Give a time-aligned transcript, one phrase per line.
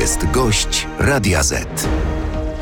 [0.00, 1.88] jest gość Radia Z.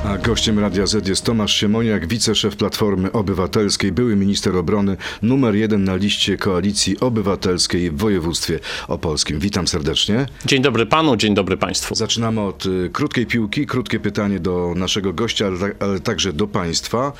[0.05, 5.85] A gościem Radia Z jest Tomasz Siemoniak, wiceszef Platformy Obywatelskiej, były minister obrony, numer jeden
[5.85, 8.59] na liście Koalicji Obywatelskiej w województwie
[8.89, 9.39] opolskim.
[9.39, 10.27] Witam serdecznie.
[10.47, 11.95] Dzień dobry panu, dzień dobry państwu.
[11.95, 16.47] Zaczynamy od y, krótkiej piłki, krótkie pytanie do naszego gościa, ale, ta- ale także do
[16.49, 17.13] państwa.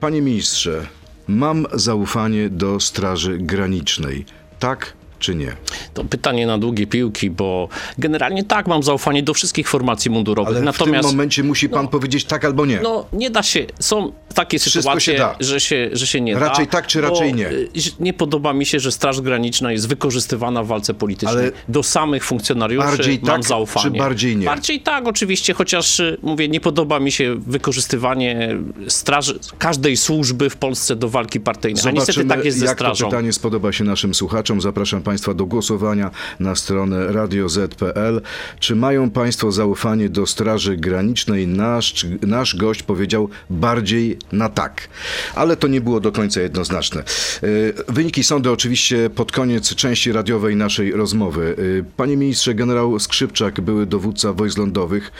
[0.00, 0.86] Panie ministrze,
[1.28, 4.24] mam zaufanie do Straży Granicznej.
[4.58, 5.52] Tak czy nie?
[5.94, 10.56] To pytanie na długie piłki, bo generalnie tak, mam zaufanie do wszystkich formacji mundurowych.
[10.56, 12.80] Ale Natomiast w tym momencie musi pan powiedzieć tak albo nie.
[12.82, 15.28] no, nie da się, są takie Wszystko sytuacje, się.
[15.40, 16.40] Że, się, że się nie da.
[16.40, 17.48] Raczej tak, czy raczej nie?
[17.48, 17.68] y,
[18.00, 21.38] Nie podoba mi się, że Straż Graniczna jest wykorzystywana w walce politycznej.
[21.42, 23.90] Ale do samych funkcjonariuszy bardziej mam tak, zaufanie.
[23.90, 24.46] czy bardziej nie?
[24.46, 28.56] Bardziej tak, oczywiście, chociaż y, mówię, nie podoba mi się wykorzystywanie
[28.88, 31.82] straży, każdej służby w Polsce do walki partyjnej.
[31.86, 33.04] A niestety tak jest ze jak strażą.
[33.04, 34.60] to pytanie spodoba się naszym słuchaczom.
[34.60, 36.10] Zapraszam Państwa do głosowania
[36.40, 38.20] na stronę radioz.pl.
[38.60, 41.46] Czy mają Państwo zaufanie do Straży Granicznej?
[41.46, 44.88] Nasz, nasz gość powiedział bardziej na tak.
[45.34, 47.02] Ale to nie było do końca jednoznaczne.
[47.42, 51.54] Y, Wyniki sądy oczywiście pod koniec części radiowej naszej rozmowy.
[51.58, 55.12] Y, Panie ministrze, generał Skrzypczak, były dowódca wojsk lądowych,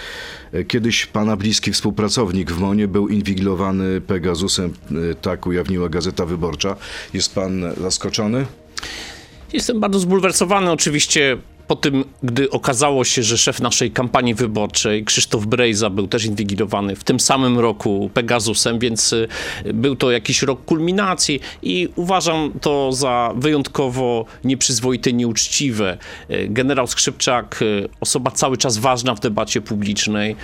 [0.55, 4.75] y, kiedyś pana bliski współpracownik w MONie był inwigilowany Pegasusem,
[5.23, 6.77] tak ujawniła Gazeta Wyborcza.
[7.15, 8.47] Jest pan zaskoczony?
[9.53, 11.37] Jestem bardzo zbulwersowany oczywiście
[11.71, 16.97] po tym, gdy okazało się, że szef naszej kampanii wyborczej, Krzysztof Brejza, był też inwigilowany
[16.97, 19.29] w tym samym roku Pegasusem, więc y,
[19.75, 25.99] był to jakiś rok kulminacji i uważam to za wyjątkowo nieprzyzwoite, nieuczciwe.
[26.31, 30.37] Y, Generał Skrzypczak, y, osoba cały czas ważna w debacie publicznej,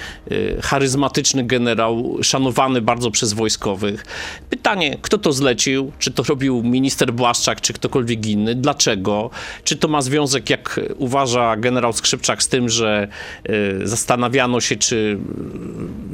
[0.63, 4.07] charyzmatyczny generał, szanowany bardzo przez wojskowych.
[4.51, 5.93] Pytanie, kto to zlecił?
[5.99, 8.55] Czy to robił minister Błaszczak, czy ktokolwiek inny?
[8.55, 9.31] Dlaczego?
[9.65, 10.81] Czy to ma związek, jak
[11.17, 13.09] uważa generał Skrzypczak, z tym, że
[13.49, 14.97] y, zastanawiano się, czy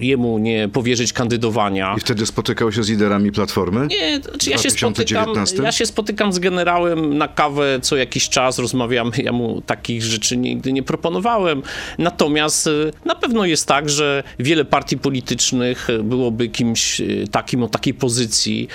[0.00, 1.94] y, jemu nie powierzyć kandydowania?
[1.96, 3.86] I wtedy spotykał się z liderami Platformy?
[3.86, 5.46] Nie, znaczy ja się, 2019?
[5.46, 10.02] spotykam, ja się spotykam z generałem na kawę co jakiś czas, rozmawiamy, ja mu takich
[10.02, 11.62] rzeczy nigdy nie proponowałem.
[11.98, 17.94] Natomiast y, na pewno jest tak, że wiele partii politycznych byłoby kimś takim o takiej
[17.94, 18.68] pozycji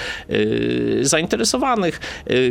[1.02, 2.00] zainteresowanych,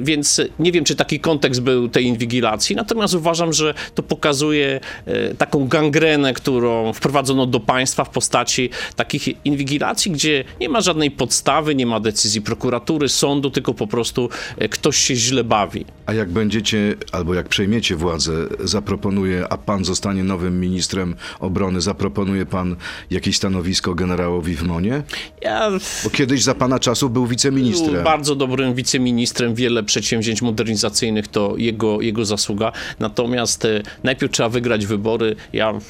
[0.00, 5.34] więc nie wiem, czy taki kontekst był tej inwigilacji, natomiast uważam, że to pokazuje y,
[5.38, 11.75] taką gangrenę, którą wprowadzono do państwa w postaci takich inwigilacji, gdzie nie ma żadnej podstawy,
[11.75, 14.28] nie ma decyzji prokuratury, sądu, tylko po prostu
[14.62, 15.84] y, ktoś się źle bawi.
[16.06, 18.32] A jak będziecie, albo jak przejmiecie władzę,
[18.65, 22.76] zaproponuje, a pan zostanie nowym ministrem obrony, zaproponuje pan
[23.10, 25.03] jakieś stanowisko generałowi w MONie?
[25.43, 25.71] Ja
[26.05, 28.05] Bo kiedyś za pana czasów był był wiceministrem.
[28.05, 32.72] bardzo dobrym wiceministrem, wiele przedsięwzięć modernizacyjnych to jego, jego zasługa.
[32.99, 33.56] Natomiast
[34.05, 35.37] najpierw trzeba wygrać wybory.
[35.53, 35.81] Ja e,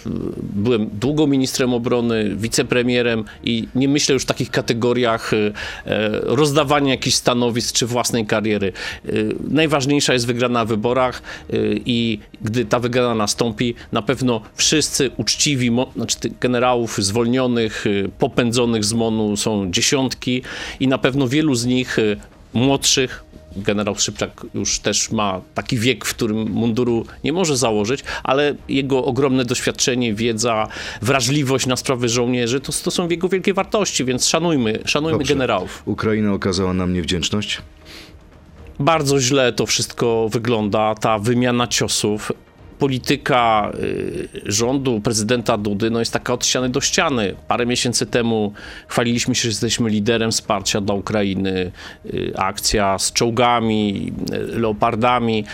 [0.43, 6.91] byłem długo ministrem obrony, wicepremierem i nie myślę już w takich kategoriach e, e, rozdawania
[6.91, 8.73] jakichś stanowisk czy własnej kariery.
[9.05, 9.11] E,
[9.51, 11.57] Najważniejsza jest wygrana w wyborach e,
[11.87, 17.85] i gdy ta wygrana nastąpi, na pewno wszyscy uczciwi, znaczy generałów zwolnionych,
[18.19, 20.43] popędzonych z MONU są dziesiątki
[20.81, 21.97] i na pewno wielu z nich
[22.55, 23.25] młodszych,
[23.57, 29.05] generał Szybczak już też ma taki wiek, w którym munduru nie może założyć, ale jego
[29.05, 30.69] ogromne doświadczenie, wiedza,
[31.03, 35.35] wrażliwość na sprawy żołnierzy, to, to są jego wielkie wartości, więc szanujmy, szanujmy Dobrze.
[35.35, 35.83] generałów.
[35.85, 37.63] Ukraina okazała nam niewdzięczność.
[38.81, 42.33] Bardzo źle to wszystko wygląda, ta wymiana ciosów.
[42.79, 47.35] Polityka y, rządu, prezydenta Dudy, no jest taka od ściany do ściany.
[47.49, 48.53] Parę miesięcy temu
[48.89, 51.73] chwaliliśmy się, że jesteśmy liderem wsparcia dla Ukrainy.
[52.07, 54.13] Y, akcja z czołgami,
[54.55, 55.45] y, leopardami,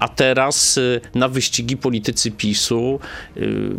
[0.00, 0.78] a teraz
[1.14, 3.00] na wyścigi politycy PiSu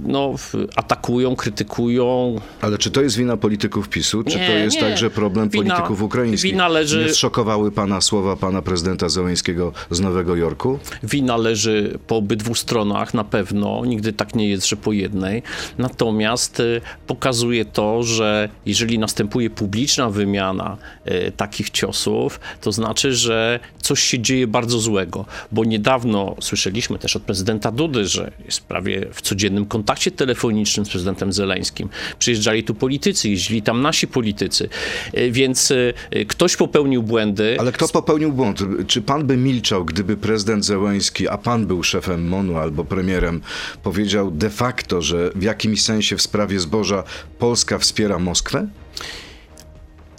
[0.07, 0.33] no,
[0.75, 4.81] atakują, krytykują, Ale czy to jest wina polityków PiSu, czy Nie, to jest nie.
[4.81, 6.51] także problem Wina- polityków ukraińskich?
[6.51, 10.79] wina leży- Nie zszokowały pana słowa pana prezydenta Zełęńskiego z Nowego Jorku?
[11.03, 12.82] Wina leży po obydwu stronach
[13.13, 15.43] na pewno, nigdy tak nie jest, że po jednej.
[15.77, 20.77] Natomiast y, pokazuje to, że jeżeli następuje publiczna wymiana
[21.07, 25.25] y, takich ciosów, to znaczy, że coś się dzieje bardzo złego.
[25.51, 30.89] Bo niedawno słyszeliśmy też od prezydenta Dudy, że jest prawie w codziennym kontakcie telefonicznym z
[30.89, 31.89] prezydentem Zeleńskim.
[32.19, 34.69] Przyjeżdżali tu politycy, jeździli tam nasi politycy.
[35.17, 35.73] Y, Więc
[36.27, 37.57] ktoś popełnił błędy.
[37.59, 38.59] Ale kto popełnił błąd?
[38.87, 43.41] Czy pan by milczał, gdyby prezydent Zełęński, a pan był szefem MONU albo premierem,
[43.83, 47.03] powiedział de facto, że w jakimś sensie w sprawie zboża
[47.39, 48.67] Polska wspiera Moskwę?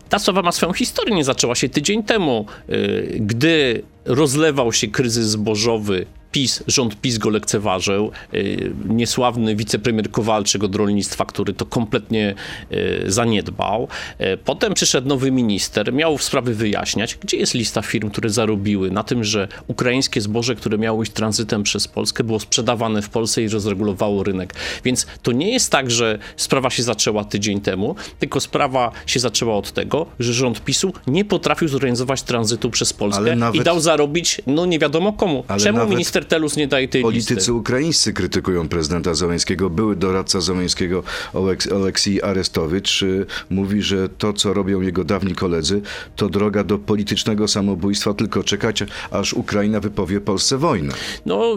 [0.08, 5.26] Ta sprawa ma swoją historię, nie zaczęła się tydzień temu, y, gdy rozlewał się kryzys
[5.26, 8.10] zbożowy PiS, rząd PiS go lekceważył.
[8.34, 12.34] Y, Niesławny wicepremier Kowalczyk od rolnictwa, który to kompletnie
[12.72, 13.88] y, zaniedbał.
[14.20, 19.02] Y, Potem przyszedł nowy minister, miał sprawy wyjaśniać, gdzie jest lista firm, które zarobiły na
[19.02, 23.48] tym, że ukraińskie zboże, które miało iść tranzytem przez Polskę, było sprzedawane w Polsce i
[23.48, 24.54] rozregulowało rynek.
[24.84, 29.56] Więc to nie jest tak, że sprawa się zaczęła tydzień temu, tylko sprawa się zaczęła
[29.56, 34.40] od tego, że rząd PiSu nie potrafił zorganizować tranzytu przez Polskę nawet- i dał zarobić,
[34.46, 35.44] no nie wiadomo komu.
[35.48, 36.23] Ale Czemu nawet minister
[36.56, 37.52] Nie daje tej Politycy listy?
[37.52, 39.70] ukraińscy krytykują prezydenta Załęskiego.
[39.70, 41.02] Były doradca Załęskiego
[41.34, 45.82] Oleks- Oleksij Arestowicz y, mówi, że to, co robią jego dawni koledzy,
[46.16, 50.94] to droga do politycznego samobójstwa, tylko czekać, aż Ukraina wypowie Polsce wojnę.
[51.26, 51.56] No,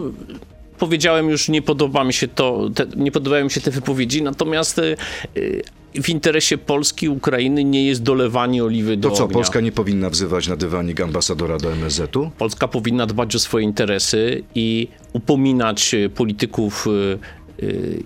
[0.78, 4.78] powiedziałem już, nie podoba mi się to, te, nie podobają mi się te wypowiedzi, natomiast
[4.78, 4.96] y,
[5.36, 5.62] y,
[6.02, 9.34] w interesie Polski Ukrainy nie jest dolewanie oliwy do To co, ognia.
[9.34, 12.30] Polska nie powinna wzywać na dywanik ambasadora do MSZ-u?
[12.38, 16.86] Polska powinna dbać o swoje interesy i upominać y, polityków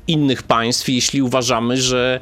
[0.06, 2.20] innych państw, jeśli uważamy, że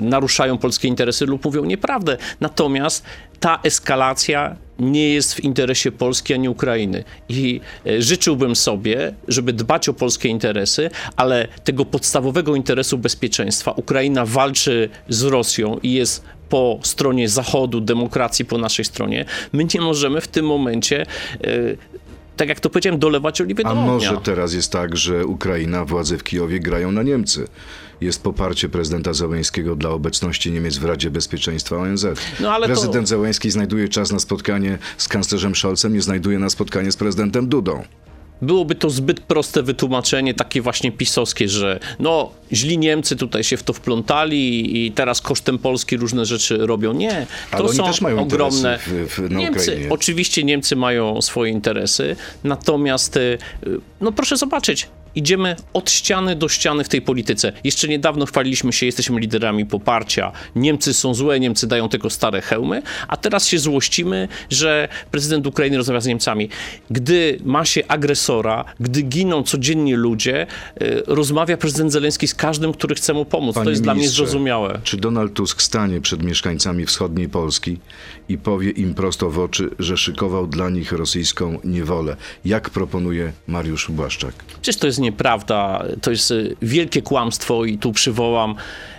[0.00, 2.16] naruszają polskie interesy lub mówią nieprawdę.
[2.40, 3.04] Natomiast
[3.40, 7.04] ta eskalacja nie jest w interesie Polski ani Ukrainy.
[7.28, 14.26] I y, życzyłbym sobie, żeby dbać o polskie interesy, ale tego podstawowego interesu bezpieczeństwa Ukraina
[14.26, 19.24] walczy z Rosją i jest po stronie Zachodu, demokracji po naszej stronie.
[19.52, 21.06] My nie możemy w tym momencie
[21.46, 21.76] y,
[22.36, 23.86] tak jak to powiedziałem, dolewać oliwy do A ognia.
[23.86, 27.46] może teraz jest tak, że Ukraina, władze w Kijowie grają na Niemcy?
[28.00, 32.06] Jest poparcie prezydenta Załęskiego dla obecności Niemiec w Radzie Bezpieczeństwa ONZ.
[32.40, 36.50] No, ale to- Prezydent Załęski znajduje czas na spotkanie z kanclerzem Scholzem, nie znajduje na
[36.50, 37.82] spotkanie z prezydentem Dudą.
[38.42, 43.62] Byłoby to zbyt proste wytłumaczenie, takie właśnie pisowskie, że no, źli Niemcy tutaj się w
[43.62, 46.92] to wplątali i teraz kosztem Polski różne rzeczy robią.
[46.92, 47.84] Nie, to Ale są
[48.18, 48.78] ogromne...
[48.78, 49.88] w- w- Niemcy, Ukrainie.
[49.90, 53.38] oczywiście Niemcy mają swoje interesy, natomiast y,
[54.00, 57.52] no proszę zobaczyć, idziemy od ściany do ściany w tej polityce.
[57.64, 60.32] Jeszcze niedawno chwaliliśmy się, jesteśmy liderami poparcia.
[60.56, 65.76] Niemcy są złe, Niemcy dają tylko stare hełmy, a teraz się złościmy, że prezydent Ukrainy
[65.76, 66.48] rozmawia z Niemcami.
[66.90, 70.46] Gdy ma się agresora, gdy giną codziennie ludzie,
[70.82, 73.54] y, rozmawia prezydent Zeleński z każdym, który chce mu pomóc.
[73.54, 74.80] Panie to jest dla mnie zrozumiałe.
[74.84, 77.78] Czy Donald Tusk stanie przed mieszkańcami wschodniej Polski
[78.28, 83.90] i powie im prosto w oczy, że szykował dla nich rosyjską niewolę, jak proponuje Mariusz
[83.90, 84.34] Błaszczak?
[84.62, 88.54] Przecież to jest nieprawda, to jest y, wielkie kłamstwo i tu przywołam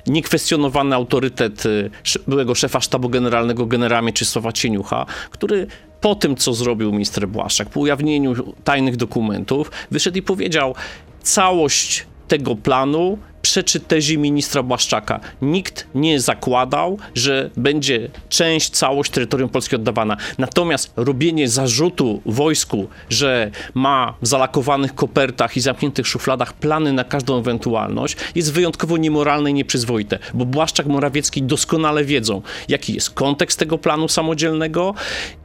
[0.07, 1.89] niekwestionowany autorytet y,
[2.27, 5.67] byłego szefa sztabu generalnego generała Mieczysława Cieniucha, który
[6.01, 10.75] po tym, co zrobił minister Błaszczak, po ujawnieniu tajnych dokumentów, wyszedł i powiedział,
[11.21, 15.19] całość tego planu przeczy tezie ministra Błaszczaka.
[15.41, 20.17] Nikt nie zakładał, że będzie część, całość terytorium Polski oddawana.
[20.37, 27.39] Natomiast robienie zarzutu wojsku, że ma w zalakowanych kopertach i zamkniętych szufladach plany na każdą
[27.39, 33.77] ewentualność, jest wyjątkowo niemoralne i nieprzyzwoite, bo Błaszczak, Morawiecki doskonale wiedzą, jaki jest kontekst tego
[33.77, 34.93] planu samodzielnego,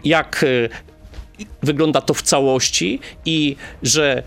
[0.04, 0.46] jak e,
[1.62, 4.22] wygląda to w całości i że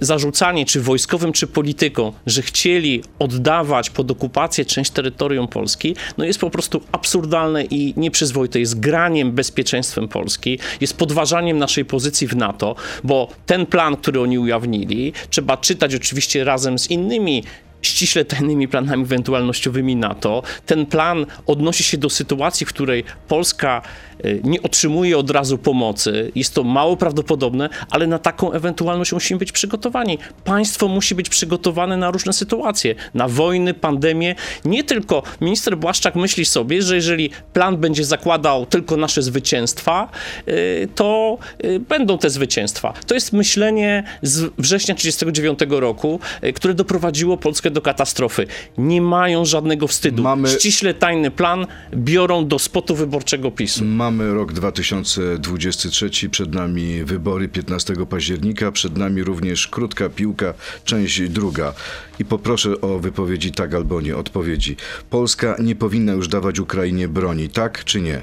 [0.00, 6.38] zarzucanie czy wojskowym, czy polityką, że chcieli oddawać pod okupację część terytorium Polski, no jest
[6.38, 8.60] po prostu absurdalne i nieprzyzwoite.
[8.60, 12.74] Jest graniem bezpieczeństwem Polski, jest podważaniem naszej pozycji w NATO,
[13.04, 17.42] bo ten plan, który oni ujawnili, trzeba czytać oczywiście razem z innymi
[17.82, 20.42] ściśle tajnymi planami ewentualnościowymi NATO.
[20.66, 23.82] Ten plan odnosi się do sytuacji, w której Polska
[24.15, 26.32] y, nie otrzymuje od razu pomocy.
[26.34, 30.18] Jest to mało prawdopodobne, ale na taką ewentualność musimy być przygotowani.
[30.44, 34.34] Państwo musi być przygotowane na różne sytuacje, na wojny, pandemie.
[34.64, 40.08] Nie tylko minister Błaszczak myśli sobie, że jeżeli plan będzie zakładał tylko nasze zwycięstwa,
[40.48, 42.92] y, to y, będą te zwycięstwa.
[43.06, 48.46] To jest myślenie z września 1939 roku, y, które doprowadziło Polskę do katastrofy.
[48.78, 50.22] Nie mają żadnego wstydu.
[50.22, 53.84] Mamy- Ściśle tajny plan biorą do spotu wyborczego PiSu.
[54.06, 61.74] Mamy rok 2023, przed nami wybory 15 października, przed nami również krótka piłka, część druga.
[62.18, 64.76] I poproszę o wypowiedzi tak albo nie, odpowiedzi.
[65.10, 68.22] Polska nie powinna już dawać Ukrainie broni, tak czy nie?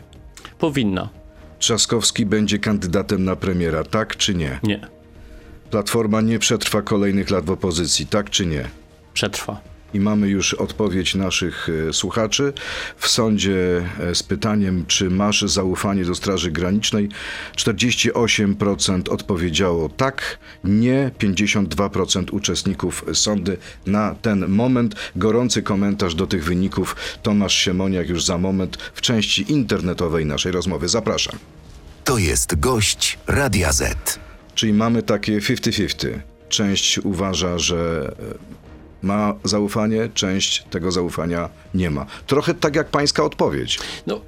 [0.59, 1.09] Powinna.
[1.59, 4.59] Trzaskowski będzie kandydatem na premiera, tak czy nie?
[4.63, 4.87] Nie.
[5.71, 8.69] Platforma nie przetrwa kolejnych lat w opozycji, tak czy nie?
[9.13, 9.72] Przetrwa.
[9.93, 12.53] I mamy już odpowiedź naszych e, słuchaczy.
[12.97, 17.09] W sądzie e, z pytaniem, czy masz zaufanie do Straży Granicznej,
[17.55, 24.95] 48% odpowiedziało tak, nie 52% uczestników sądy na ten moment.
[25.15, 30.88] Gorący komentarz do tych wyników Tomasz Siemoniak już za moment w części internetowej naszej rozmowy.
[30.88, 31.35] Zapraszam.
[32.03, 34.19] To jest gość Radia Z.
[34.55, 36.19] Czyli mamy takie 50-50.
[36.50, 38.12] część uważa, że
[38.50, 38.62] e,
[39.03, 42.05] ma zaufanie, część tego zaufania nie ma.
[42.27, 43.79] Trochę tak jak pańska odpowiedź.
[44.07, 44.22] No,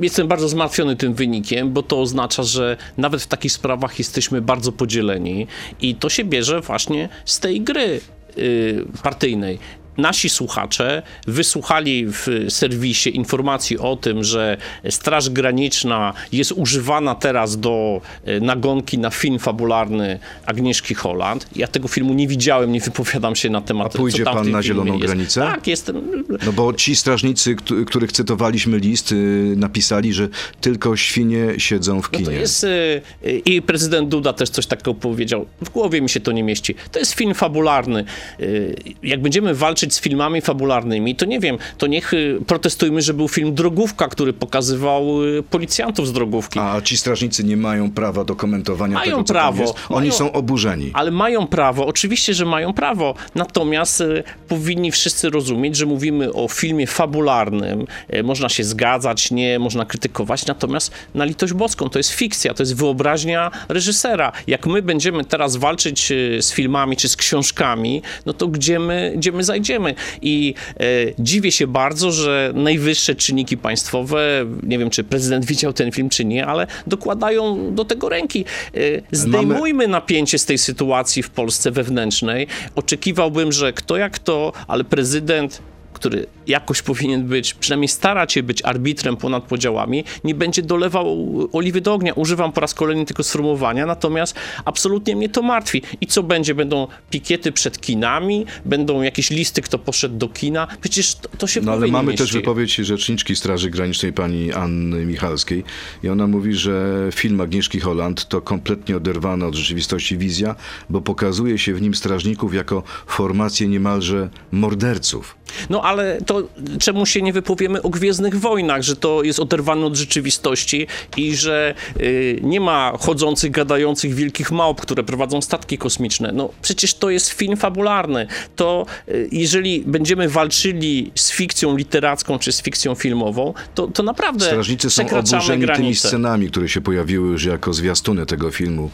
[0.00, 4.72] jestem bardzo zmartwiony tym wynikiem, bo to oznacza, że nawet w takich sprawach jesteśmy bardzo
[4.72, 5.46] podzieleni
[5.80, 8.00] i to się bierze właśnie z tej gry
[8.38, 9.58] y, partyjnej.
[9.98, 14.56] Nasi słuchacze wysłuchali w serwisie informacji o tym, że
[14.90, 21.46] Straż Graniczna jest używana teraz do y, nagonki na film fabularny Agnieszki Holland.
[21.56, 23.94] Ja tego filmu nie widziałem, nie wypowiadam się na temat.
[23.96, 25.06] A pójdzie co tam pan na zieloną jest.
[25.06, 25.40] granicę?
[25.40, 26.24] Tak, jestem.
[26.46, 30.28] No bo ci strażnicy, któ- których cytowaliśmy list, y, napisali, że
[30.60, 32.24] tylko świnie siedzą w No kinie.
[32.24, 33.02] to jest, y,
[33.44, 35.46] I prezydent Duda też coś takiego powiedział.
[35.60, 36.74] W głowie mi się to nie mieści.
[36.92, 38.04] To jest film fabularny.
[38.40, 43.14] Y, Jak będziemy walczyć z filmami fabularnymi, to nie wiem, to niech y, protestujmy, że
[43.14, 46.58] był film Drogówka, który pokazywał y, policjantów z drogówki.
[46.58, 49.60] A ci strażnicy nie mają prawa do komentowania Mają tego, co prawo.
[49.62, 49.74] jest.
[49.88, 50.90] Oni Mają- są oburzeni.
[50.94, 53.14] Ale mają prawo, oczywiście, że mają prawo.
[53.34, 57.86] Natomiast y, powinni wszyscy rozumieć, że mówimy o filmie fabularnym.
[58.24, 60.46] Można się zgadzać, nie, można krytykować.
[60.46, 64.32] Natomiast na litość boską to jest fikcja, to jest wyobraźnia reżysera.
[64.46, 69.32] Jak my będziemy teraz walczyć z filmami czy z książkami, no to gdzie my, gdzie
[69.32, 69.75] my zajdziemy?
[70.22, 75.92] I y, dziwię się bardzo, że najwyższe czynniki państwowe, nie wiem, czy prezydent widział ten
[75.92, 78.44] film, czy nie, ale dokładają do tego ręki.
[78.76, 82.46] Y, Zdejmujmy Zdejmujmy napięcie z tej sytuacji w Polsce wewnętrznej.
[82.74, 85.62] Oczekiwałbym, że kto jak to, ale prezydent
[85.96, 91.80] który jakoś powinien być, przynajmniej starać się być arbitrem ponad podziałami, nie będzie dolewał oliwy
[91.80, 92.12] do ognia.
[92.12, 94.34] Używam po raz kolejny tego sformułowania, natomiast
[94.64, 95.82] absolutnie mnie to martwi.
[96.00, 96.54] I co będzie?
[96.54, 98.46] Będą pikiety przed kinami?
[98.64, 100.68] Będą jakieś listy, kto poszedł do kina?
[100.80, 102.24] Przecież to, to się w No ale mamy mieści.
[102.24, 105.64] też wypowiedź rzeczniczki Straży Granicznej pani Anny Michalskiej
[106.04, 110.54] i ona mówi, że film Agnieszki Holland to kompletnie oderwana od rzeczywistości wizja,
[110.90, 115.36] bo pokazuje się w nim strażników jako formację niemalże morderców.
[115.70, 116.35] No ale to
[116.78, 121.74] czemu się nie wypowiemy o Gwiezdnych Wojnach, że to jest oderwane od rzeczywistości i że
[122.00, 126.32] y, nie ma chodzących, gadających wielkich małp, które prowadzą statki kosmiczne.
[126.32, 128.26] No przecież to jest film fabularny.
[128.56, 134.44] To y, jeżeli będziemy walczyli z fikcją literacką czy z fikcją filmową, to, to naprawdę
[134.44, 136.08] Strażnicy są przekraczamy oburzeni tymi granice.
[136.08, 138.90] scenami, które się pojawiły już jako zwiastuny tego filmu.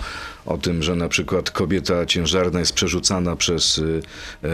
[0.46, 4.02] O tym, że na przykład kobieta ciężarna jest przerzucana przez y,
[4.44, 4.48] e,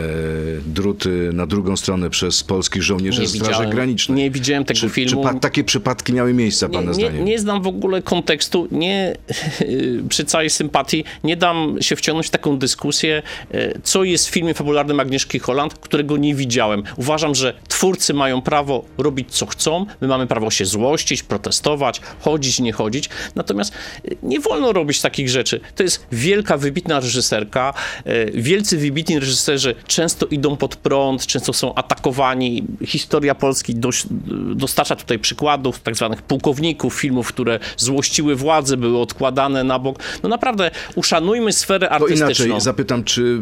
[0.67, 4.19] druty na drugą stronę przez polskich żołnierzy Nie Straży Granicznej.
[4.19, 5.29] nie widziałem tego czy, filmu.
[5.33, 7.25] Czy takie przypadki miały miejsce, Nie, pana nie, zdaniem?
[7.25, 9.17] nie znam w ogóle kontekstu, nie,
[10.09, 14.55] przy całej sympatii, nie dam się wciągnąć w taką dyskusję, e, co jest w filmie
[14.55, 16.83] fabularnym Agnieszki Holland, którego nie widziałem.
[16.97, 22.61] Uważam, że twórcy mają prawo robić co chcą, my mamy prawo się złościć, protestować, chodzić,
[22.61, 23.73] nie chodzić, natomiast
[24.05, 25.61] e, nie wolno robić takich rzeczy.
[25.79, 31.75] To jest wielka, wybitna reżyserka, e, wielcy, wybitni reżyserzy często idą pod prąd, często są
[31.75, 32.65] atakowani.
[32.85, 34.07] Historia Polski dość,
[34.55, 39.99] dostarcza tutaj przykładów tak zwanych pułkowników, filmów, które złościły władzę, były odkładane na bok.
[40.23, 42.45] No naprawdę, uszanujmy sferę To artystyczną.
[42.47, 43.41] inaczej, zapytam, czy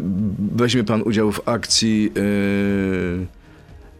[0.56, 3.26] weźmie pan udział w akcji e,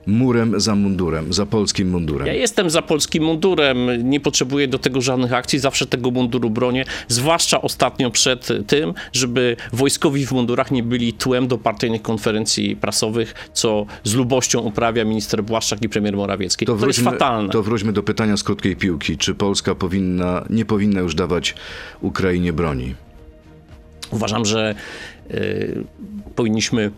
[0.07, 2.27] murem za mundurem, za polskim mundurem?
[2.27, 6.85] Ja jestem za polskim mundurem, nie potrzebuję do tego żadnych akcji, zawsze tego munduru bronię,
[7.09, 13.35] zwłaszcza ostatnio przed tym, żeby wojskowi w mundurach nie byli tłem do partyjnych konferencji prasowych,
[13.53, 16.67] co z lubością uprawia minister Błaszczak i premier Morawiecki.
[16.67, 17.53] To, jest fatalne.
[17.53, 19.17] To wróćmy do pytania z krótkiej piłki.
[19.19, 21.55] Czy Polska powinna, nie powinna już dawać
[22.01, 22.95] Ukrainie broni?
[24.11, 24.75] Uważam, że
[25.31, 25.85] y,
[26.35, 26.91] powinniśmy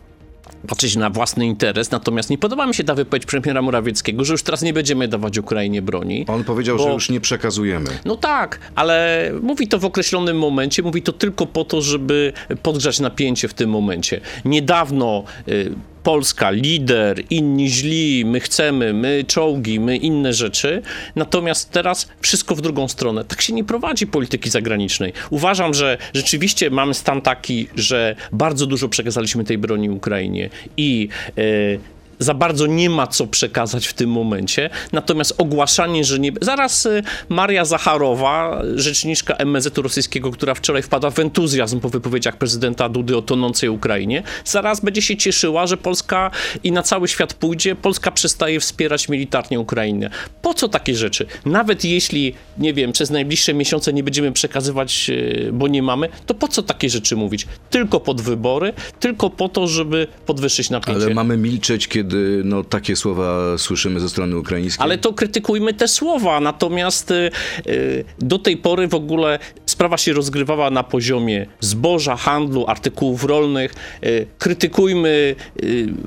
[0.67, 4.43] patrzeć na własny interes, natomiast nie podoba mi się ta wypowiedź premiera Morawieckiego, że już
[4.43, 6.25] teraz nie będziemy dawać Ukrainie broni.
[6.29, 7.91] On powiedział, Bo- że już nie przekazujemy.
[8.05, 13.01] No tak, ale mówi to w określonym momencie, mówi to tylko po to, żeby podgrzać
[13.01, 14.21] napięcie w tym momencie.
[14.45, 15.73] Niedawno y,
[16.09, 20.83] Polska, lider, inni źli, my chcemy, my czołgi, my inne rzeczy.
[21.17, 23.25] Natomiast teraz wszystko w drugą stronę.
[23.25, 25.13] Tak się nie prowadzi polityki zagranicznej.
[25.31, 31.81] Uważam, że rzeczywiście mamy stan taki, że bardzo dużo przekazaliśmy tej broni Ukrainie i y,
[32.19, 34.71] za bardzo nie ma co przekazać w tym momencie.
[34.93, 36.33] Natomiast ogłaszanie, że nie.
[36.41, 42.89] Zaraz y, Maria Zacharowa, rzeczniczka MSZ rosyjskiego, która wczoraj wpadła w entuzjazm po wypowiedziach prezydenta
[42.89, 46.31] Dudy o tonącej Ukrainie, zaraz będzie się cieszyła, że Polska
[46.65, 47.77] i na cały świat pójdzie.
[47.77, 50.11] Polska przestaje wspierać militarnie Ukrainę.
[50.43, 51.27] Po co takie rzeczy?
[51.47, 56.35] Nawet jeśli, nie wiem, przez najbliższe miesiące nie będziemy przekazywać, y, bo nie mamy, to
[56.35, 57.47] po co takie rzeczy mówić?
[57.71, 61.05] Tylko pod wybory, tylko po to, żeby podwyższyć napięcie.
[61.05, 64.85] Ale mamy milczeć, kiedy kiedy no, takie słowa słyszymy ze strony ukraińskiej?
[64.85, 66.41] Ale to krytykujmy te słowa.
[66.41, 67.31] Natomiast y,
[67.67, 73.75] y, do tej pory w ogóle sprawa się rozgrywała na poziomie zboża, handlu, artykułów rolnych.
[74.05, 75.35] Y, krytykujmy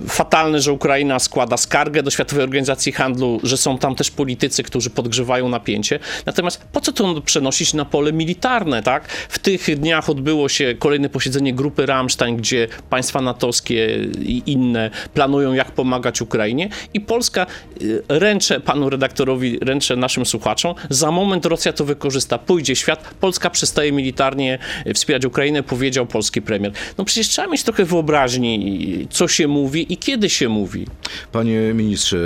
[0.07, 4.89] fatalne, że Ukraina składa skargę do Światowej Organizacji Handlu, że są tam też politycy, którzy
[4.89, 5.99] podgrzewają napięcie.
[6.25, 9.07] Natomiast po co to przenosić na pole militarne, tak?
[9.07, 15.53] W tych dniach odbyło się kolejne posiedzenie grupy Rammstein, gdzie państwa natowskie i inne planują,
[15.53, 15.90] jak pomagać
[16.21, 17.45] Ukrainie i Polska
[17.81, 23.49] y, ręczę panu redaktorowi, ręczę naszym słuchaczom, za moment Rosja to wykorzysta, pójdzie świat, Polska
[23.49, 24.59] przestaje militarnie
[24.93, 26.71] wspierać Ukrainę, powiedział polski premier.
[26.97, 30.87] No przecież trzeba mieć trochę wyobraźni, co się mówi i kiedy się mówi.
[31.31, 32.17] Panie ministrze,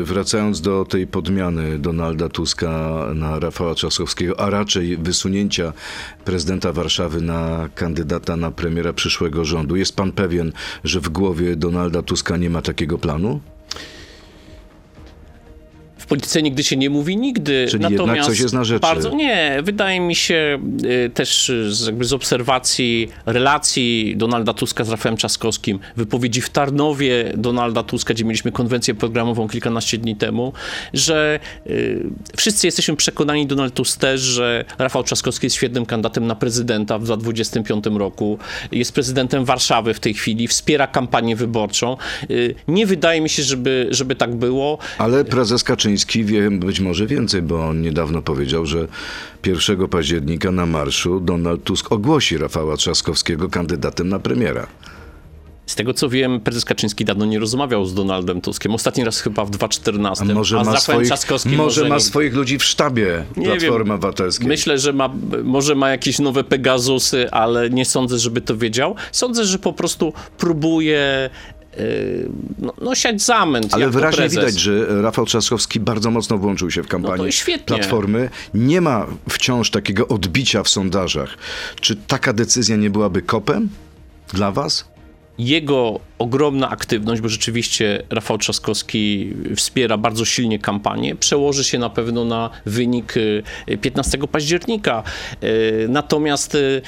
[0.00, 5.72] y, wracając do tej podmiany Donalda Tuska na Rafała Trzaskowskiego, a raczej wysunięcia
[6.24, 10.52] prezydenta Warszawy na kandydata na premiera przyszłego rządu, jest pan pewien,
[10.84, 13.13] że w głowie Donalda Tuska nie ma takiego planu?
[13.14, 13.40] Manu?
[16.04, 17.66] W polityce nigdy się nie mówi nigdy.
[17.70, 18.80] Czyli Natomiast jednak coś jest na rzeczy.
[18.80, 19.58] Bardzo nie.
[19.62, 20.58] Wydaje mi się
[21.06, 27.32] y, też z, jakby z obserwacji relacji Donalda Tuska z Rafałem Trzaskowskim, wypowiedzi w Tarnowie
[27.36, 30.52] Donalda Tuska, gdzie mieliśmy konwencję programową kilkanaście dni temu,
[30.92, 32.02] że y,
[32.36, 37.04] wszyscy jesteśmy przekonani, Donald Tusk też, że Rafał Trzaskowski jest świetnym kandydatem na prezydenta w
[37.04, 38.38] 2025 roku.
[38.72, 41.96] Jest prezydentem Warszawy w tej chwili, wspiera kampanię wyborczą.
[42.30, 44.78] Y, nie wydaje mi się, żeby, żeby tak było.
[44.98, 45.93] Ale prezes Kaczyński
[46.24, 48.88] wie być może więcej, bo on niedawno powiedział, że
[49.46, 54.66] 1 października na marszu Donald Tusk ogłosi Rafała Trzaskowskiego kandydatem na premiera.
[55.66, 58.74] Z tego co wiem, prezes Kaczyński dawno nie rozmawiał z Donaldem Tuskiem.
[58.74, 60.24] Ostatni raz chyba w 2014.
[60.24, 63.94] A może a ma, swoich, Trzaskowskim może ma swoich ludzi w sztabie Nie Platformy wiem.
[63.94, 64.48] Obywatelskiej.
[64.48, 65.10] Myślę, że ma,
[65.44, 68.94] może ma jakieś nowe Pegazusy, ale nie sądzę, żeby to wiedział.
[69.12, 71.30] Sądzę, że po prostu próbuje
[72.58, 73.74] no, no siać zamęt.
[73.74, 77.76] Ale wyraźnie widać, że Rafał Trzaskowski bardzo mocno włączył się w kampanię No to świetnie.
[77.76, 78.30] Platformy.
[78.54, 81.38] Nie ma wciąż takiego odbicia w sondażach.
[81.80, 83.68] Czy taka decyzja nie byłaby kopem
[84.32, 84.93] dla was?
[85.38, 92.24] Jego ogromna aktywność, bo rzeczywiście Rafał Trzaskowski wspiera bardzo silnie kampanię, przełoży się na pewno
[92.24, 93.42] na wynik y,
[93.80, 95.02] 15 października.
[95.44, 96.82] Y, Natomiast y, y,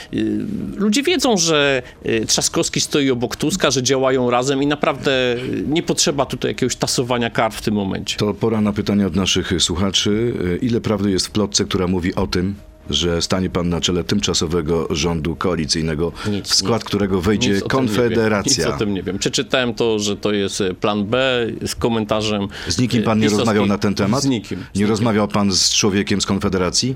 [0.77, 5.83] ludzie wiedzą, że y, Trzaskowski stoi obok Tuska, że działają razem i naprawdę y, nie
[5.83, 8.16] potrzeba tutaj jakiegoś tasowania kart w tym momencie.
[8.16, 10.33] To pora na pytania od naszych słuchaczy.
[10.62, 12.55] Ile prawdy jest w plotce, która mówi o tym,
[12.90, 16.85] że stanie pan na czele tymczasowego rządu koalicyjnego, Nic, w skład nic.
[16.85, 17.68] którego wejdzie Nic nie wiem.
[17.68, 18.66] Konfederacja?
[18.66, 19.18] Nic o tym nie wiem.
[19.18, 22.49] Przeczytałem to, że to jest y, plan B z komentarzem.
[22.68, 24.22] Z nikim pan y, nie rozmawiał na ten temat?
[24.22, 24.59] Z nikim.
[24.59, 24.88] Z Nie nikim.
[24.88, 26.94] rozmawiał pan z człowiekiem z Konfederacji?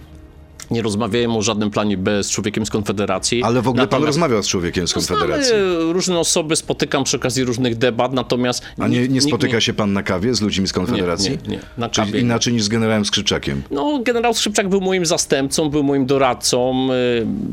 [0.70, 3.42] Nie rozmawiałem o żadnym planie B z człowiekiem z Konfederacji.
[3.42, 5.48] Ale w ogóle pan Natomiast- rozmawiał z człowiekiem z No, Konfederacji?
[5.48, 8.62] znamy różne osoby, spotykam przy okazji różnych debat, natomiast...
[8.78, 11.30] A nie, nie spotyka się pan na kawie z ludźmi z Konfederacji?
[11.30, 11.61] Nie, nie, nie.
[11.78, 12.24] Na Czyli kawie nie.
[12.24, 13.62] inaczej niż z generałem Skrzyczakiem.
[13.70, 16.88] No, generał Skrzypczak był moim zastępcą, był moim doradcą.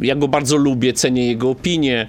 [0.01, 2.08] y, Ja go bardzo lubię, cenię jego opinię.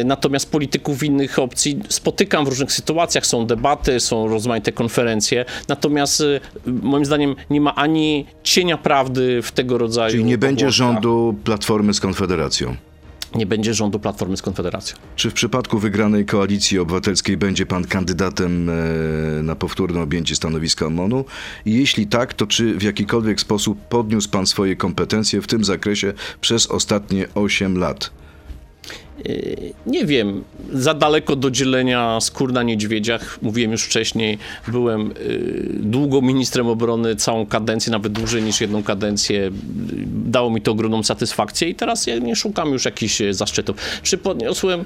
[0.00, 3.26] Y, Natomiast polityków innych opcji spotykam w różnych sytuacjach.
[3.26, 5.44] Są debaty, są rozmaite konferencje.
[5.68, 6.22] Natomiast
[6.66, 10.94] moim zdaniem nie ma ani cienia prawdy w tego rodzaju Czyli nie będzie pogłoskach.
[10.94, 12.76] rządu Platformy z Konfederacją.
[13.34, 14.96] Nie będzie rządu Platformy z Konfederacją.
[15.16, 18.72] Czy w przypadku wygranej koalicji obywatelskiej będzie pan kandydatem e,
[19.42, 21.24] na powtórne objęcie stanowiska MONU?
[21.64, 26.12] I jeśli tak, to czy w jakikolwiek sposób podniósł pan swoje kompetencje w tym zakresie
[26.40, 28.10] przez ostatnie 8 lat?
[29.86, 33.38] Nie wiem, za daleko do dzielenia skór na niedźwiedziach.
[33.42, 39.46] Mówiłem już wcześniej, byłem y, długo ministrem obrony, całą kadencję, nawet dłużej niż jedną kadencję.
[39.46, 39.50] Y,
[40.06, 43.76] Dało mi to ogromną satysfakcję i teraz ja nie szukam już jakichś zaszczytów.
[44.02, 44.84] Czy podniosłem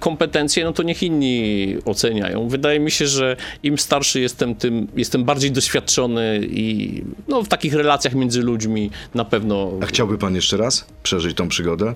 [0.00, 2.48] kompetencje, no to niech inni oceniają.
[2.48, 7.74] Wydaje mi się, że im starszy jestem, tym jestem bardziej doświadczony i no, w takich
[7.74, 9.72] relacjach między ludźmi na pewno...
[9.82, 11.94] A chciałby pan jeszcze raz przeżyć tą przygodę?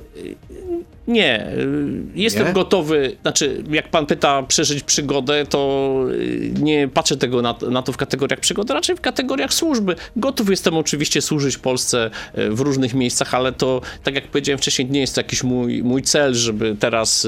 [1.11, 2.53] Nie, y, jestem Nie?
[2.53, 7.92] gotowy, znaczy jak pan pyta przeżyć przygodę, to y, nie patrzę tego na, na to
[7.92, 9.96] w kategoriach przygody, raczej w kategoriach służby.
[10.16, 14.90] Gotów jestem oczywiście służyć Polsce y, w różnych miejscach, ale to, tak jak powiedziałem wcześniej,
[14.90, 17.27] nie jest to jakiś mój, mój cel, żeby teraz,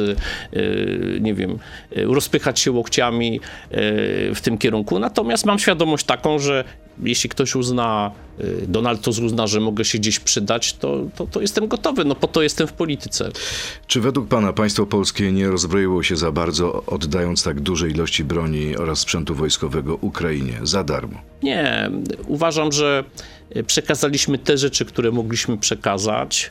[1.20, 1.58] nie wiem,
[1.96, 3.40] rozpychać się łokciami
[4.34, 4.98] w tym kierunku.
[4.98, 6.64] Natomiast mam świadomość taką, że
[7.02, 8.10] jeśli ktoś uzna,
[8.40, 12.14] y, Donald Tusk uzna, że mogę się gdzieś przydać, to, to, to jestem gotowy, no
[12.14, 13.30] po to jestem w polityce.
[13.86, 18.76] Czy według pana państwo polskie nie rozbroiło się za bardzo, oddając tak duże ilości broni
[18.76, 21.20] oraz sprzętu wojskowego Ukrainie za darmo?
[21.42, 21.90] Nie,
[22.26, 23.04] uważam, że
[23.66, 26.50] przekazaliśmy te rzeczy, które mogliśmy przekazać,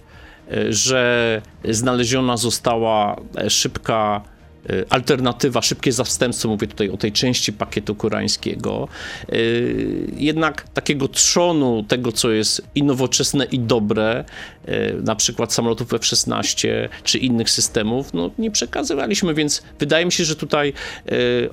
[0.70, 4.41] że znaleziona została szybka y,
[4.90, 8.88] alternatywa, szybkie zastępstwo, mówię tutaj o tej części pakietu koreańskiego,
[9.34, 14.26] y, jednak takiego trzonu tego, co jest i nowoczesne, i dobre,
[14.61, 14.61] y,
[15.04, 20.36] na przykład samolotów F-16 czy innych systemów, no nie przekazywaliśmy, więc wydaje mi się, że
[20.36, 20.74] tutaj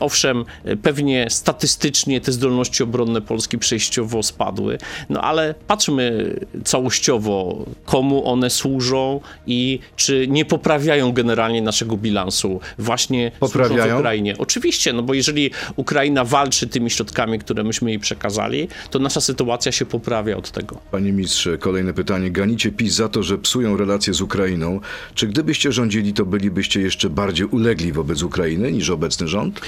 [0.00, 0.44] owszem,
[0.82, 4.78] pewnie statystycznie te zdolności obronne Polski przejściowo spadły,
[5.10, 13.32] no ale patrzmy całościowo, komu one służą i czy nie poprawiają generalnie naszego bilansu właśnie
[13.40, 13.98] Poprawiają?
[13.98, 14.34] Ukrainie.
[14.38, 19.72] Oczywiście, no bo jeżeli Ukraina walczy tymi środkami, które myśmy jej przekazali, to nasza sytuacja
[19.72, 20.80] się poprawia od tego.
[20.90, 22.30] Panie ministrze, kolejne pytanie.
[22.30, 24.80] Ganicie PiS za to, że psują relacje z Ukrainą.
[25.14, 29.60] Czy gdybyście rządzili, to bylibyście jeszcze bardziej ulegli wobec Ukrainy niż obecny rząd?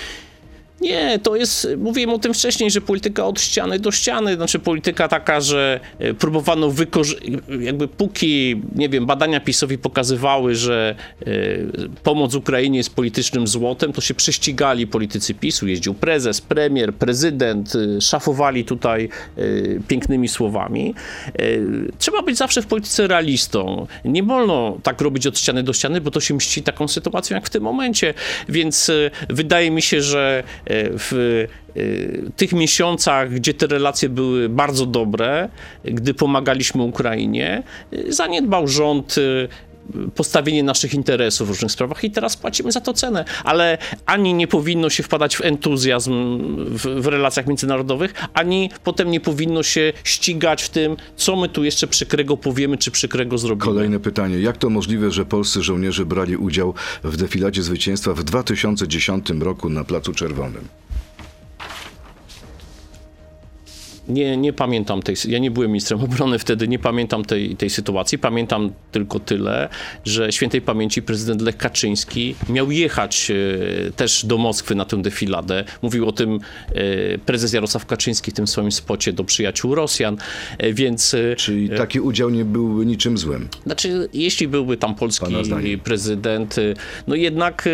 [0.80, 5.08] Nie, to jest, mówiłem o tym wcześniej, że polityka od ściany do ściany, znaczy polityka
[5.08, 10.94] taka, że e, próbowano wykorzystać, jakby póki, nie wiem, badania PiSowi pokazywały, że
[11.26, 11.68] y,
[12.02, 18.00] pomoc Ukrainie jest politycznym złotem, to się prześcigali politycy PiSu, jeździł prezes, premier, prezydent, y,
[18.00, 19.08] szafowali tutaj
[19.88, 20.94] pięknymi słowami.
[21.98, 23.86] Trzeba być zawsze w polityce realistą.
[24.04, 27.46] Nie wolno tak robić od ściany do ściany, bo to się mści taką sytuacją jak
[27.46, 28.14] w tym momencie,
[28.48, 28.90] więc
[29.28, 31.12] wydaje mi się, że w
[31.76, 35.48] y, tych miesiącach, gdzie te relacje były bardzo dobre,
[35.84, 39.48] gdy pomagaliśmy Ukrainie, y, zaniedbał rząd y,
[40.14, 43.24] postawienie naszych interesów w różnych sprawach i teraz płacimy za to cenę.
[43.44, 49.20] Ale ani nie powinno się wpadać w entuzjazm w, w, relacjach międzynarodowych, ani potem nie
[49.20, 53.66] powinno się ścigać w tym, co my tu jeszcze przykrego powiemy, czy przykrego zrobimy.
[53.66, 54.40] Kolejne pytanie.
[54.40, 59.84] Jak to możliwe, że polscy żołnierze brali udział w defiladzie zwycięstwa w 2010 roku na
[59.84, 60.68] Placu Czerwonym?
[64.10, 68.18] Nie, nie pamiętam tej, ja nie byłem ministrem obrony wtedy, nie pamiętam tej, tej sytuacji.
[68.18, 69.68] Pamiętam tylko tyle,
[70.04, 75.64] że świętej pamięci prezydent Lech Kaczyński miał jechać e, też do Moskwy na tę defiladę.
[75.82, 80.16] Mówił o tym e, prezes Jarosław Kaczyński w tym swoim spocie do przyjaciół Rosjan,
[80.58, 81.16] e, więc...
[81.36, 83.48] Czyli taki udział nie byłby niczym złym?
[83.66, 85.26] Znaczy, jeśli byłby tam polski
[85.84, 86.56] prezydent,
[87.06, 87.68] no jednak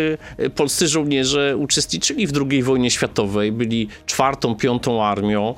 [0.55, 5.55] polscy żołnierze uczestniczyli w II wojnie światowej, byli czwartą, piątą armią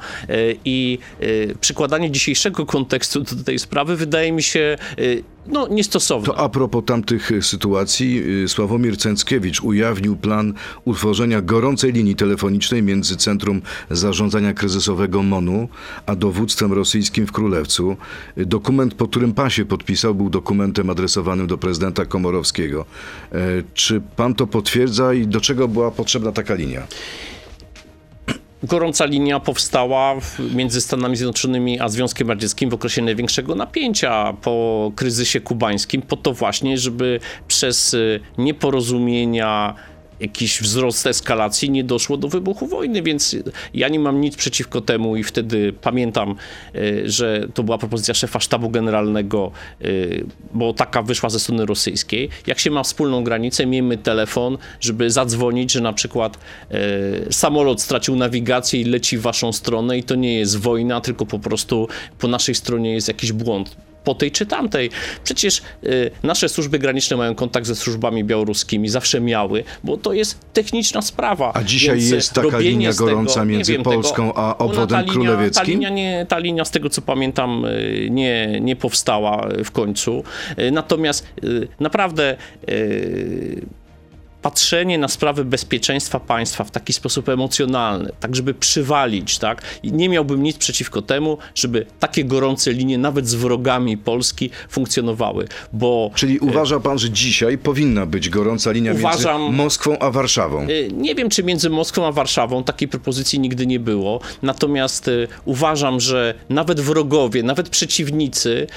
[0.69, 6.25] i y, przykładanie dzisiejszego kontekstu do tej sprawy wydaje mi się y, no, niestosowne.
[6.25, 10.53] To a propos tamtych sytuacji, y, Sławomir Cęckiewicz ujawnił plan
[10.85, 15.69] utworzenia gorącej linii telefonicznej między Centrum Zarządzania Kryzysowego MONU
[16.05, 17.97] a dowództwem rosyjskim w Królewcu.
[18.37, 22.85] Dokument, po którym pan się podpisał, był dokumentem adresowanym do prezydenta Komorowskiego.
[23.73, 26.87] Czy pan to potwierdza i do czego była potrzebna taka linia?
[28.63, 30.15] Gorąca linia powstała
[30.55, 36.33] między Stanami Zjednoczonymi a Związkiem Radzieckim w okresie największego napięcia po kryzysie kubańskim, po to
[36.33, 39.75] właśnie, żeby przez y, nieporozumienia
[40.19, 43.35] jakiś wzrost eskalacji, nie doszło do wybuchu wojny, więc
[43.73, 46.35] ja nie mam nic przeciwko temu i wtedy pamiętam,
[46.75, 49.51] e, że to była propozycja szefa sztabu generalnego,
[49.81, 49.85] e,
[50.53, 52.29] bo taka wyszła ze strony rosyjskiej.
[52.47, 56.37] Jak się ma wspólną granicę, miejmy telefon, żeby zadzwonić, że na przykład
[56.71, 61.25] e, samolot stracił nawigację i leci w waszą stronę i to nie jest wojna, tylko
[61.25, 61.87] po prostu
[62.19, 64.89] po naszej stronie jest jakiś błąd po tej czy tamtej.
[65.23, 70.39] Przecież y, nasze służby graniczne mają kontakt ze służbami białoruskimi, zawsze miały, bo to jest
[70.53, 71.51] techniczna sprawa.
[71.53, 75.01] A dzisiaj Więc jest taka linia gorąca tego, między wiem, Polską tego, a obwodem ta
[75.01, 75.65] linia, królewickim?
[75.65, 80.23] Ta linia, nie, ta linia, z tego co pamiętam, y, nie, nie powstała w końcu.
[80.59, 82.37] Y, natomiast y, naprawdę
[84.41, 89.61] patrzenie na sprawy bezpieczeństwa państwa w taki sposób emocjonalny, tak żeby przywalić, tak?
[89.83, 95.47] I nie miałbym nic przeciwko temu, żeby takie gorące linie nawet z wrogami Polski funkcjonowały,
[95.73, 96.11] bo...
[96.15, 100.61] Czyli e, uważa pan, że dzisiaj powinna być gorąca linia uważam, między Moskwą a Warszawą?
[100.61, 105.11] E, nie wiem, czy między Moskwą a Warszawą takiej propozycji nigdy nie było, natomiast e,
[105.45, 108.67] uważam, że nawet wrogowie, nawet przeciwnicy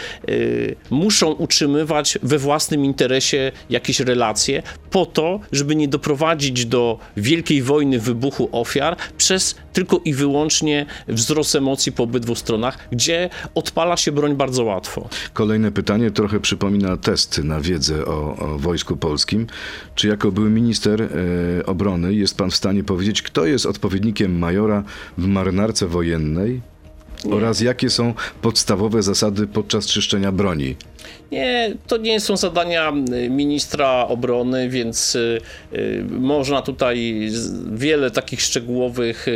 [0.91, 7.99] muszą utrzymywać we własnym interesie jakieś relacje po to, żeby nie doprowadzić do wielkiej wojny,
[7.99, 14.37] wybuchu ofiar przez tylko i wyłącznie wzrost emocji po obydwu stronach, gdzie odpala się broń
[14.37, 15.09] bardzo łatwo.
[15.33, 19.47] Kolejne pytanie trochę przypomina test na wiedzę o, o Wojsku Polskim.
[19.95, 21.09] Czy jako były minister e,
[21.67, 24.85] obrony jest pan w stanie powiedzieć, kto jest odpowiednikiem majora
[25.19, 26.72] w marynarce wojennej
[27.25, 27.35] nie.
[27.35, 30.77] oraz jakie są podstawowe zasady podczas czyszczenia broni?
[31.33, 32.93] Nie, to nie są zadania
[33.25, 35.41] y, ministra obrony, więc y,
[35.73, 37.29] y, można tutaj
[37.73, 39.27] wiele takich szczegółowych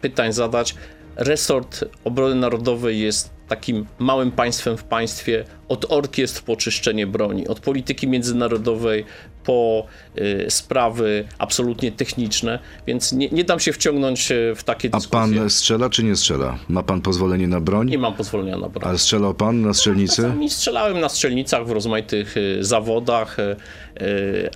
[0.00, 0.74] pytań zadać.
[1.16, 7.60] Resort Obrony Narodowej jest takim małym państwem w państwie od orkiestr po czyszczenie broni, od
[7.60, 9.04] polityki międzynarodowej
[9.44, 9.86] po
[10.18, 15.38] y, sprawy absolutnie techniczne, więc nie, nie dam się wciągnąć y, w takie A dyskusje.
[15.38, 16.58] pan strzela czy nie strzela?
[16.68, 17.90] Ma pan pozwolenie na broń?
[17.90, 18.88] Nie mam pozwolenia na broń.
[18.88, 20.16] Ale strzelał pan na strzelnicy?
[20.22, 23.36] Czasami strzelałem na strzelnicach w rozmaitych y, zawodach,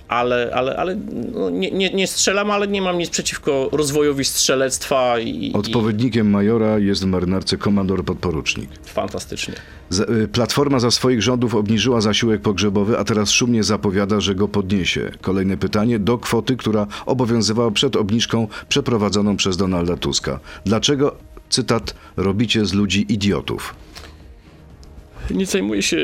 [0.07, 0.95] ale, ale, ale
[1.33, 6.79] no, nie, nie, nie strzelam, ale nie mam nic przeciwko rozwojowi strzelectwa i, Odpowiednikiem majora
[6.79, 8.69] jest w marynarce komandor podporucznik.
[8.85, 9.53] i fantastycznie.
[9.89, 14.47] Z- y, Platforma za swoich rządów obniżyła zasiłek pogrzebowy, a teraz szumnie zapowiada, że go
[14.47, 15.11] podniesie.
[15.21, 20.39] Kolejne pytanie do kwoty, która obowiązywała przed obniżką przeprowadzoną przez Donalda Tuska.
[20.65, 21.15] Dlaczego,
[21.49, 23.75] cytat, robicie z ludzi idiotów?
[25.31, 25.97] Nie zajmuję się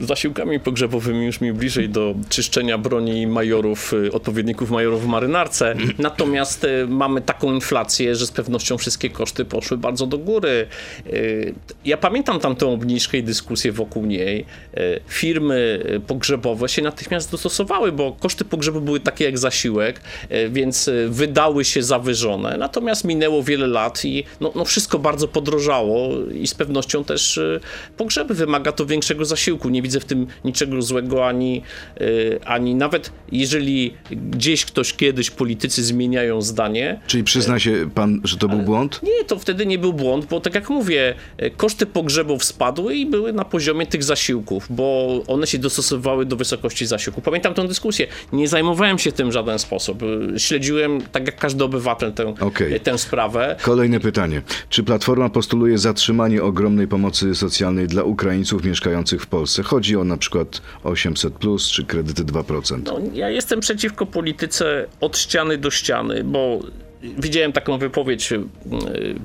[0.00, 5.74] zasiłkami pogrzebowymi, już mi bliżej do czyszczenia broni majorów, y, odpowiedników majorów w marynarce.
[5.98, 10.66] Natomiast y, mamy taką inflację, że z pewnością wszystkie koszty poszły bardzo do góry.
[11.06, 14.46] Y, Ja pamiętam tamtą obniżkę i dyskusję wokół niej.
[15.08, 20.00] Firmy pogrzebowe się natychmiast dostosowały, bo koszty pogrzebu były takie jak zasiłek,
[20.50, 22.56] więc wydały się zawyżone.
[22.58, 27.40] Natomiast minęło wiele lat i no, no wszystko bardzo podrożało i z pewnością też
[27.96, 29.68] pogrzeby wymaga to większego zasiłku.
[29.68, 31.62] Nie widzę w tym niczego złego, ani,
[32.00, 38.36] y, ani nawet jeżeli gdzieś ktoś kiedyś politycy zmieniają zdanie, Czyli przyzna się pan, że
[38.36, 39.00] to był błąd?
[39.02, 43.06] nie, to wtedy nie był błąd, bo tak jak mówię, e, koszty pogrzebów spadły i
[43.06, 47.20] były na poziomie tych zasiłków, bo one się dostosowały do wysokości zasiłku.
[47.20, 48.06] Pamiętam tę dyskusję.
[48.32, 50.02] Nie zajmowałem się tym w żaden sposób.
[50.36, 52.34] Śledziłem, tak jak każdy obywatel, tę,
[52.74, 53.56] e, tę sprawę.
[53.62, 54.42] Kolejne pytanie.
[54.68, 58.02] Czy Platforma postuluje zatrzymanie ogromnej pomocy socjalnej dla
[58.42, 59.62] Ukraińców mieszkających w Polsce?
[59.62, 62.82] Chodzi o na przykład 800 plus czy kredyty 2%.
[62.84, 66.60] No, ja jestem przeciwko polityce od ściany do ściany, bo
[67.18, 68.40] widziałem taką wypowiedź y,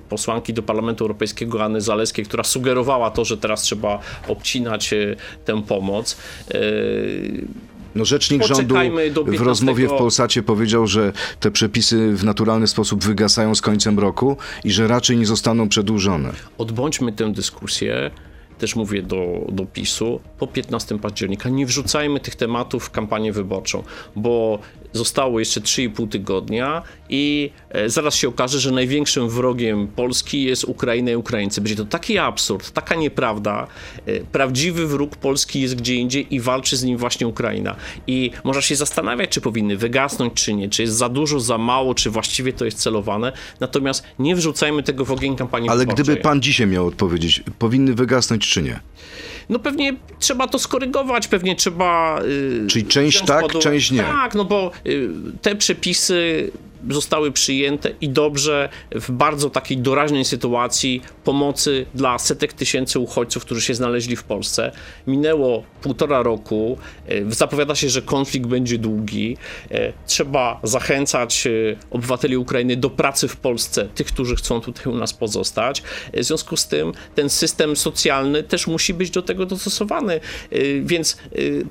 [0.09, 5.63] posłanki do Parlamentu Europejskiego Anny Zaleskiej, która sugerowała to, że teraz trzeba obcinać y, tę
[5.63, 6.17] pomoc.
[6.55, 7.47] Y,
[7.95, 13.03] No, rzecznik rządu w 15 rozmowie w Polsacie powiedział, że te przepisy w naturalny sposób
[13.03, 16.29] wygasają z końcem roku i że raczej nie zostaną przedłużone.
[16.57, 18.11] odbądźmy tę dyskusję,
[18.57, 21.49] też mówię do, do PiSu, po 15 października.
[21.49, 23.83] Nie wrzucajmy tych tematów w kampanię wyborczą,
[24.15, 24.59] bo
[24.97, 31.11] zostało jeszcze 3,5 tygodnia i e, zaraz się okaże, że największym wrogiem Polski jest Ukraina
[31.11, 31.61] i Ukraińcy.
[31.61, 33.67] Będzie to taki absurd, taka nieprawda.
[34.05, 37.75] E, Prawdziwy wróg Polski jest gdzie indziej i walczy z nim właśnie Ukraina.
[38.07, 41.95] I można się zastanawiać, czy powinny wygasnąć, czy nie, czy jest za dużo, za mało,
[41.95, 43.31] czy właściwie to jest celowane.
[43.59, 46.03] Natomiast nie wrzucajmy tego w ogień kampanii Ale wyborczej.
[46.05, 48.79] gdyby pan dzisiaj miał odpowiedzieć, powinny wygasnąć czy nie?
[49.49, 52.19] No pewnie trzeba to skorygować, pewnie trzeba.
[52.61, 54.03] Yy, Czyli część tak, pod część nie.
[54.03, 55.09] Tak, no bo y,
[55.41, 56.51] te przepisy
[56.89, 63.61] zostały przyjęte i dobrze w bardzo takiej doraźnej sytuacji pomocy dla setek tysięcy uchodźców, którzy
[63.61, 64.71] się znaleźli w Polsce.
[65.07, 66.77] Minęło półtora roku,
[67.11, 69.37] y, zapowiada się, że konflikt będzie długi.
[69.71, 74.95] Y, Trzeba zachęcać y, obywateli Ukrainy do pracy w Polsce, tych, którzy chcą tutaj u
[74.95, 75.83] nas pozostać.
[76.13, 80.19] W związku z tym ten system socjalny też musi być do tego dostosowany.
[80.83, 81.17] Więc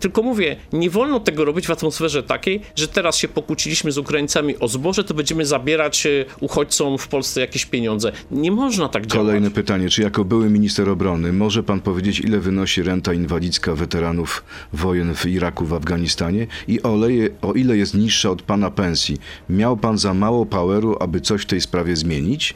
[0.01, 4.59] tylko mówię, nie wolno tego robić w atmosferze takiej, że teraz się pokłóciliśmy z Ukraińcami
[4.59, 8.13] o zboże, to będziemy zabierać y, uchodźcom w Polsce jakieś pieniądze.
[8.31, 9.27] Nie można tak działać.
[9.27, 9.89] Kolejne pytanie.
[9.89, 15.27] Czy jako były minister obrony może pan powiedzieć, ile wynosi renta inwalidzka weteranów wojen w
[15.27, 19.19] Iraku, w Afganistanie i o ile, o ile jest niższa od pana pensji?
[19.51, 22.55] Miał pan za mało poweru, aby coś w tej sprawie zmienić?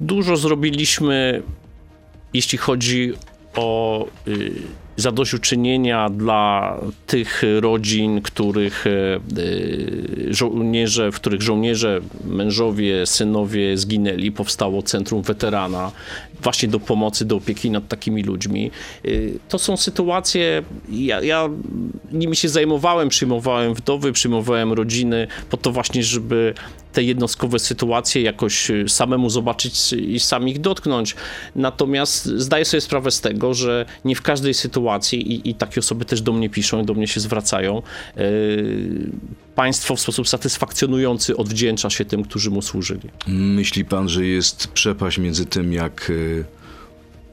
[0.00, 1.42] Dużo zrobiliśmy,
[2.34, 3.12] jeśli chodzi
[3.54, 4.52] o y,
[4.96, 14.32] zadośćuczynienia dla tych rodzin, których y, y, żołnierze, w których żołnierze, mężowie, synowie zginęli.
[14.32, 15.92] Powstało Centrum Weterana
[16.42, 18.70] właśnie do pomocy, do opieki nad takimi ludźmi.
[19.04, 21.48] Y, To są sytuacje, ja, ja
[22.12, 26.54] nimi się zajmowałem, przyjmowałem wdowy, przyjmowałem rodziny, po to właśnie, żeby
[26.96, 31.16] te jednostkowe sytuacje jakoś y, samemu zobaczyć i sam ich dotknąć.
[31.56, 36.04] Natomiast zdaję sobie sprawę z tego, że nie w każdej sytuacji, i, i takie osoby
[36.04, 37.82] też do mnie piszą, do mnie się zwracają,
[38.16, 38.22] yy,
[39.54, 43.08] państwo w sposób satysfakcjonujący odwdzięcza się tym, którzy mu służyli.
[43.26, 46.44] Myśli pan, że jest przepaść między tym, jak y,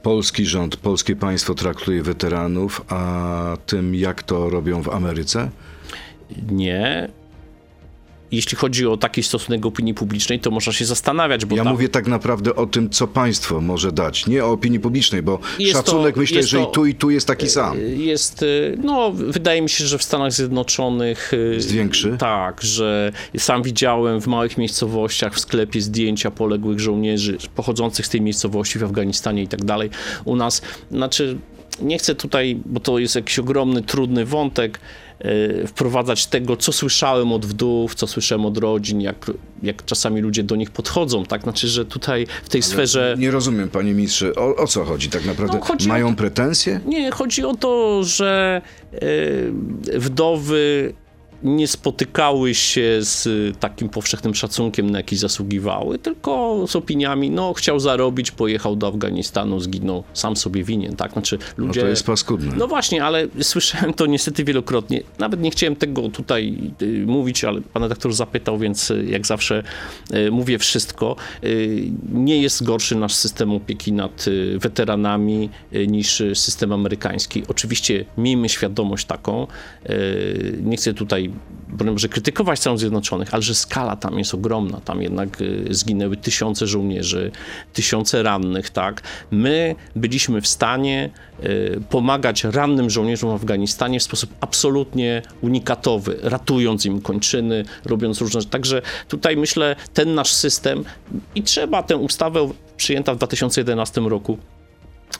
[0.02, 5.50] polski rząd, polskie państwo traktuje weteranów, a tym, jak to robią w Ameryce?
[6.50, 7.08] Nie.
[8.36, 11.72] Jeśli chodzi o taki stosunek opinii publicznej, to można się zastanawiać, bo Ja tam...
[11.72, 15.72] mówię tak naprawdę o tym, co państwo może dać, nie o opinii publicznej, bo Jest
[15.72, 17.76] to- szacunek myślę, jest że to- i tu, i tu jest taki sam.
[17.96, 21.32] Jest, y, no, wydaje mi się, że w Stanach Zjednoczonych.
[21.34, 22.16] y, Jest większy?
[22.18, 28.20] Tak, że sam widziałem w małych miejscowościach w sklepie zdjęcia poległych żołnierzy pochodzących z tej
[28.20, 29.90] miejscowości w Afganistanie i tak dalej.
[30.24, 31.38] U nas, znaczy.
[31.82, 34.80] Nie chcę tutaj, bo to jest jakiś ogromny, trudny wątek, e,
[35.66, 39.30] wprowadzać tego, co słyszałem od wdów, co słyszałem od rodzin, jak,
[39.62, 41.42] jak czasami ludzie do nich podchodzą, tak?
[41.42, 43.16] Znaczy, że tutaj w tej sferze...
[43.18, 45.58] Nie rozumiem, panie ministrze, o, o co chodzi tak naprawdę?
[45.68, 46.80] No, Mają to- pretensje?
[46.86, 50.94] Nie, chodzi o to, że e, wdowy
[51.44, 53.28] nie spotykały się z
[53.58, 59.60] takim powszechnym szacunkiem, na jaki zasługiwały, tylko z opiniami, no chciał zarobić, pojechał do Afganistanu,
[59.60, 61.12] zginął, sam sobie winien, tak?
[61.12, 61.80] Znaczy No ludzie...
[61.80, 62.52] to jest paskudne.
[62.56, 65.02] No właśnie, ale słyszałem to niestety wielokrotnie.
[65.18, 69.62] Nawet nie chciałem tego tutaj y, mówić, ale pan redaktor zapytał, więc y, jak zawsze
[70.14, 71.16] y, mówię wszystko.
[71.44, 77.42] Y, nie jest gorszy nasz system opieki nad y, weteranami y, niż y, system amerykański.
[77.48, 79.46] Oczywiście miejmy świadomość taką.
[79.90, 81.30] Y, nie chcę tutaj
[81.68, 84.80] broń Boże, krytykować Stanów Zjednoczonych, ale że skala tam jest ogromna.
[84.80, 87.30] Tam jednak y, zginęły tysiące żołnierzy,
[87.72, 89.02] tysiące rannych, tak.
[89.30, 91.10] My byliśmy w stanie
[91.44, 98.40] y, pomagać rannym żołnierzom w Afganistanie w sposób absolutnie unikatowy, ratując im kończyny, robiąc różne
[98.40, 98.50] rzeczy.
[98.50, 100.84] Także tutaj myślę, ten nasz system
[101.34, 104.38] i trzeba tę ustawę przyjęta w 2011 roku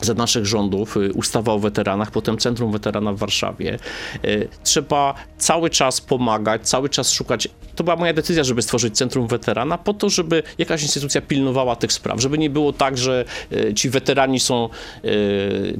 [0.05, 3.79] za naszych rządów y, ustawa o weteranach, potem Centrum Weterana w Warszawie.
[4.25, 7.49] Y, Trzeba cały czas pomagać, cały czas szukać.
[7.75, 11.93] To była moja decyzja, żeby stworzyć Centrum Weterana, po to, żeby jakaś instytucja pilnowała tych
[11.93, 14.69] spraw, żeby nie było tak, że y, ci weterani są,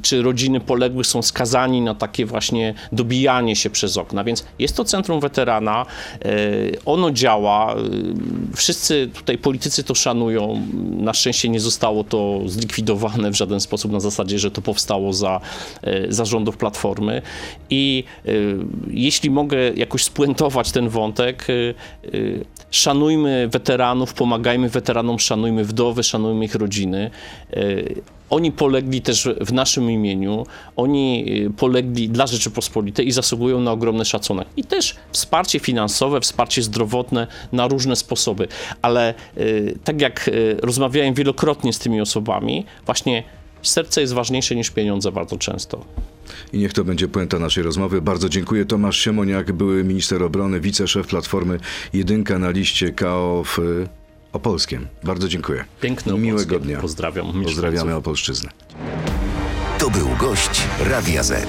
[0.01, 4.23] czy rodziny poległych są skazani na takie właśnie dobijanie się przez okna.
[4.23, 5.85] Więc jest to Centrum Weterana,
[6.85, 7.75] ono działa,
[8.55, 10.61] wszyscy tutaj politycy to szanują.
[10.97, 15.41] Na szczęście nie zostało to zlikwidowane w żaden sposób na zasadzie, że to powstało za,
[15.81, 17.21] e, za rządów Platformy.
[17.69, 18.31] I e,
[18.87, 21.53] jeśli mogę jakoś spuentować ten wątek, e,
[22.71, 27.11] szanujmy weteranów, pomagajmy weteranom, szanujmy wdowy, szanujmy ich rodziny.
[28.29, 31.25] Oni polegli też w naszym imieniu, oni
[31.57, 34.47] polegli dla Rzeczypospolitej i zasługują na ogromny szacunek.
[34.57, 38.47] I też wsparcie finansowe, wsparcie zdrowotne na różne sposoby.
[38.81, 39.13] Ale
[39.83, 40.29] tak jak
[40.61, 43.23] rozmawiałem wielokrotnie z tymi osobami, właśnie
[43.67, 45.85] serce jest ważniejsze niż pieniądze bardzo często.
[46.53, 48.01] I niech to będzie puenta naszej rozmowy.
[48.01, 48.65] Bardzo dziękuję.
[48.65, 51.59] Tomasz Siemoniak, były minister obrony, wiceszef Platformy,
[51.93, 53.87] jedynka na liście KO w y,
[54.33, 54.87] Opolskiem.
[55.03, 55.65] Bardzo dziękuję.
[55.81, 56.59] Piękne Miłego Opolskie.
[56.65, 56.79] dnia.
[56.81, 57.43] Pozdrawiam.
[57.43, 57.95] Pozdrawiamy.
[57.95, 58.49] Opolszczyznę.
[59.77, 61.47] To był gość Radia Z.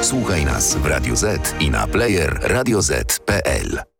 [0.00, 3.91] Słuchaj nas w Radio Z i na player radioz.pl.